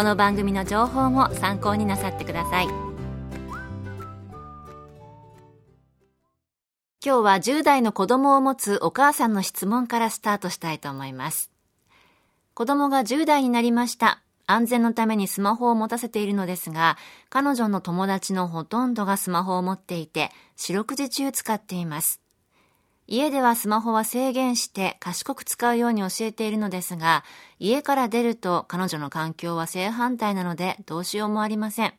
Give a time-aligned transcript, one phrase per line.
[0.00, 2.68] この番組の情報も参考になさってください。
[7.04, 11.50] 今日は10代の子供を持つお母さんの質問からスタートしたいと思います。
[12.54, 14.22] 子供が10代になりました。
[14.46, 16.96] 安全のためにスマホを持たせているのですが、
[17.28, 22.22] 彼女の友達のほとんどがスマホを持っていて、四六時中使っています。
[23.12, 27.24] 家ではスマホは制限して賢く使うように教えているのですが、
[27.58, 31.92] 家から出ると彼女の環境は正反対なのでどうしようもありません。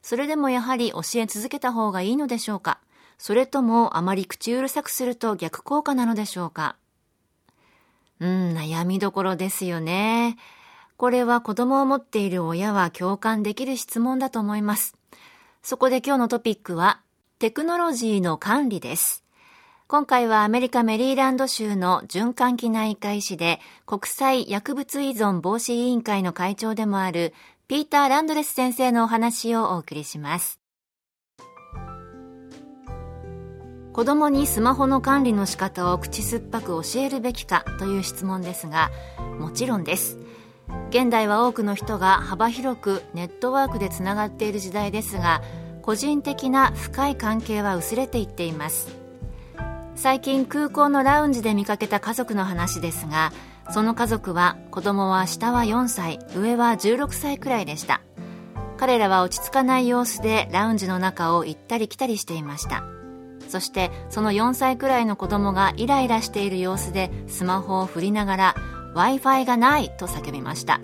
[0.00, 2.78] それでもやはり教え続けた方がいいのでしょうか
[3.18, 6.76] それともあまり口うるさくすると逆効果なのでしょうか
[8.20, 10.36] うん、悩みどころですよね。
[10.96, 14.96] これは子供を持っている親は共感できる質問だと思います。
[15.64, 17.00] そこで今日のトピックは、
[17.40, 19.23] テクノロジーの管理です。
[19.86, 27.34] 今回はアメリカメリーランド州の循環器内科医師で国際薬物依存防止委員会の会長でもある
[27.68, 30.58] ピーター・ランドレス先生のお話をお送りします。
[33.92, 38.90] 子供にスマホの管理の仕方を口酸っぱく教えるべきかという質問ですが、
[39.38, 40.18] もちろんです。
[40.88, 45.42] 現代は多くの人が幅広くネットワークでつながっている時代ですが、
[45.82, 49.03] 個人的な深い関係は薄れていっています。
[49.96, 53.32] 最近空港のラウンジで見かけた家族の話ですが
[53.70, 58.02] その家族は子供は下は4歳上は16歳くらいでした。
[58.76, 62.84] 彼らは落ち着かない様子でラウンジの中を行ったり来たりしていました。
[63.48, 68.54] そしてその4歳くらいの子供がイライラしている様子でスマホを振りながら
[68.94, 70.80] w i f i がないと叫びました。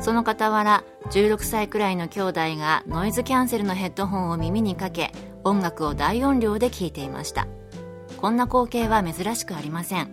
[0.00, 5.10] その傍ら16歳くらいの兄弟がノイズキャンセルのヘッドホンを耳にかけ
[5.42, 7.48] 音楽を大音量で聴いていました。
[8.20, 10.10] こんな光景は珍しくありません。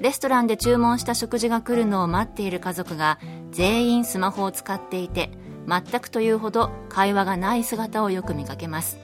[0.00, 3.18] レストランで注文した食事が来るのを待っている家族が
[3.50, 5.30] 全員スマホを使っていて
[5.66, 8.98] 全くというほど会話がない姿をよく見かけます。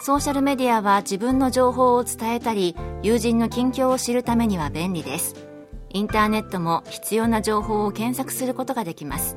[0.00, 5.34] ソーシャルメディアは自分の情報を伝えたり友人の近況を知るためには便利です。
[5.90, 9.36] インターネットも必要な情報を検索することができます。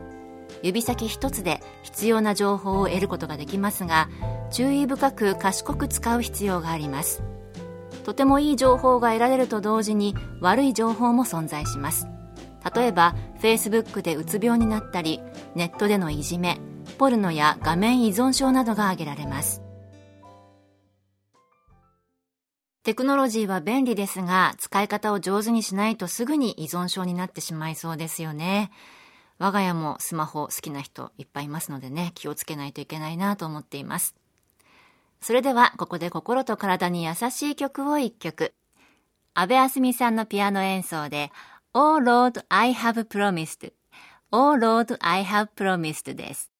[0.63, 4.09] 指先一つで必要な情報を得ることができますが
[4.51, 7.23] 注意深く賢く使う必要があります。
[8.03, 12.07] とてもいい情報が得られると同時に悪い情報も存在します。
[12.75, 15.19] 例えば Facebook でうつ病になったり
[15.55, 16.59] ネットでのいじめ
[16.97, 19.61] ポルノや画面依存症などが挙げられます。
[22.83, 28.71] テクノロジーは便利ですが使い方を上手にしないとすぐに依存症になってしまいそうですよね。
[29.41, 34.15] 我が家もスマホ好きな人いっぱいいますのでね気をつけないといけないなと思っています
[35.21, 38.55] それでは、ここで心と体に優しい曲を一曲。
[39.35, 41.31] 安部あすみさんのピアノ演奏で、
[41.73, 43.71] Oh Lord, I have promised.
[44.31, 46.50] Oh Lord, I have promised です。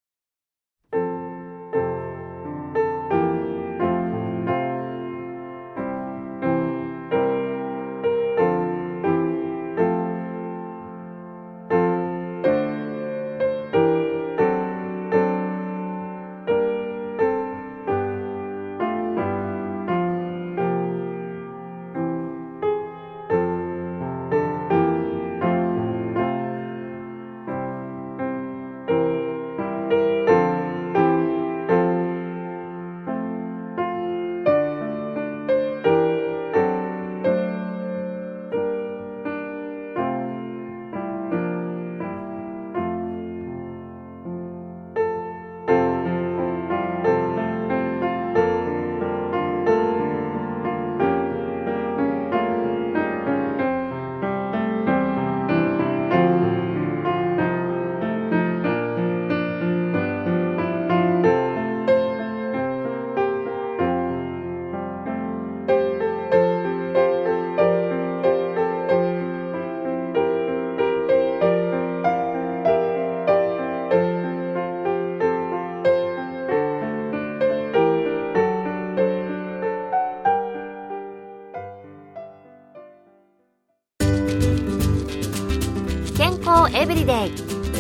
[86.82, 87.32] エブリデイ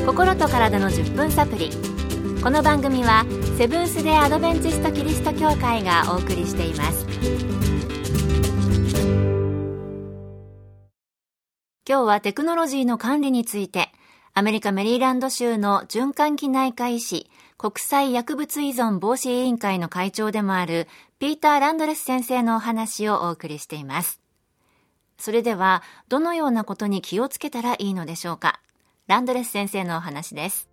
[0.06, 1.72] 心と体の10分サプリ
[2.44, 3.26] この番組は
[3.58, 7.08] セブンス・デ・アドベンチスト・キリスト教会がお送りしています。
[11.90, 13.90] 今日はテクノロジーの管理について
[14.36, 17.28] アメリカメリーランド州の循環器内科医師
[17.58, 20.88] 国際薬物依存防止委員会の会長でもある
[21.18, 24.22] ピーター・ランドレス先生のお話をお送りしています。
[25.18, 28.60] それでは、どのようなことに気をつけたらいいのでしょうか？
[29.12, 30.70] ランドレス先生のお話です。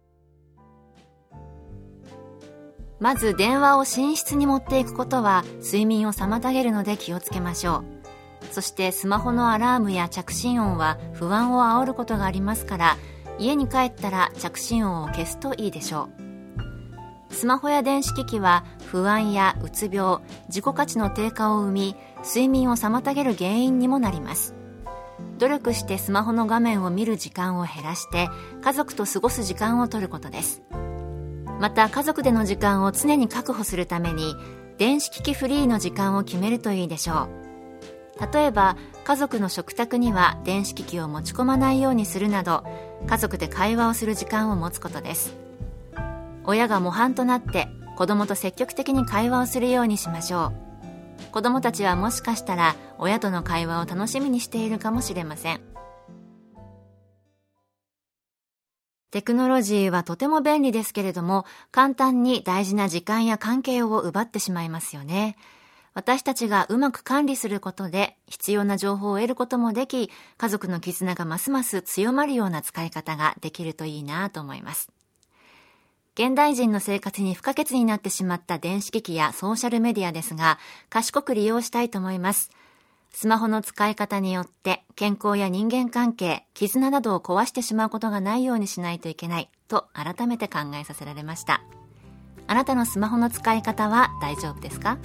[3.01, 7.85] まず電話を寝室に持っていくことは睡眠を妨げるので気をつけましょう。
[8.53, 12.97] そしてスマホのアラームや着信音は不安を煽ることがありますから
[13.41, 16.09] 家に帰ったら着信音を消すといいでしょ
[17.29, 17.35] う。
[17.35, 24.55] スマホや電子機器は不安やうつ病自己価値の低下を生み睡眠を妨げる原因にもなります
[25.39, 28.29] 努力してスマホの画面を見る時間を減らして
[28.63, 30.63] 家族と過ごす時間を取ることです。
[31.61, 34.35] また家族での時間を常に確保するために
[34.79, 37.29] 電子機器フリーの時間を決めるといいでしょ
[38.25, 38.33] う。
[38.33, 42.65] 例えば家族の食卓には電子機器を持ち込まないようにするなど
[43.07, 45.37] 家族で会話をする時間を持つことです。
[46.45, 50.68] 親が模範となって子供と積極的に会話をするようにしましょう。
[51.33, 55.61] 子供たちはもしかしたら親との会話を楽しみにしているかもしれません。
[59.11, 65.37] テクノロジーはとても便利ですけれども簡単に大事な時間や関係を奪ってしまいますよね。
[65.95, 74.91] 私たちがうまく管理することで必要な情報を得ることもでき家族の絆がますます強まるような使い方ができるといいなと思います。
[76.19, 80.59] 現代人の生活に不可欠になってしまった電子機器やソーシャルメディアですが、
[80.91, 82.51] 賢く利用したいと思います。
[83.13, 91.63] スマホの使い方によって健康や人間関係、絆などを壊してしまうことがないようにしないといけないと改めて考えさせられました。
[92.49, 94.99] あなたのスマホの使い方は大丈夫ですか？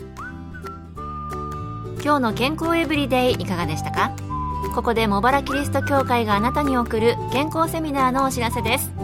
[2.03, 4.15] 今日の健康エブリデイいかがでしたか？
[4.73, 9.02] ここで茂原キリスト教会があなたに送る健康セミナーのお知らせです。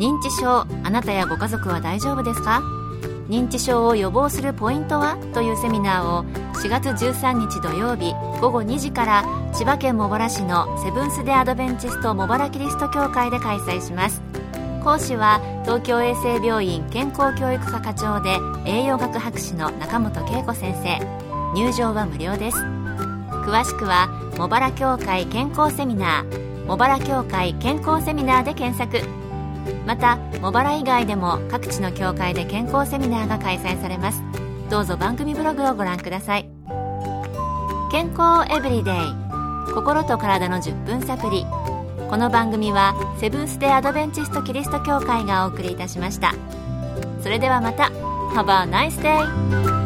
[0.00, 2.62] 認知症あなたやご家族は大丈夫ですか？
[3.28, 5.18] 認知症を予防するポイントは？
[5.34, 6.24] というセミナーを
[6.54, 14.22] 4月13日土曜日午後2時から千葉県茂原市のセブンス・デ・アドベンチスト茂原キリスト教会で開催します。
[14.82, 20.98] 講師は東京衛生病院健康教育科課長で栄養学博士の中本恵子先生。
[21.54, 22.56] 入場は無料です。
[22.56, 24.08] 詳しくは
[24.38, 26.66] 茂原協会健康セミナー。
[26.66, 29.06] 茂原協会健康セミナーで検索。
[29.86, 34.22] また茂原以外でも各地の教会で健康セミナーが開催されます。
[34.70, 36.48] どうぞ番組ブログをご覧ください。
[37.90, 39.74] 健康エブリデイ。
[39.74, 41.46] 心と体の10分サプリ
[42.08, 46.34] この番組はセブンス・デ・アドベンチスト・キリスト教会がお送りいたしました。
[47.22, 47.90] それではまた。
[48.34, 49.79] Have a nice day!